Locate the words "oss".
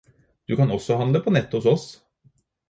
1.75-1.85